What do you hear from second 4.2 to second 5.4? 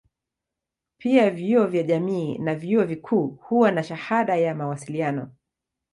ya mawasiliano.